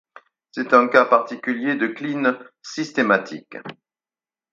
C'est 0.51 0.73
un 0.73 0.87
cas 0.87 1.05
particulier 1.05 1.75
de 1.75 1.85
cline 1.85 2.35
systématique. 2.63 3.57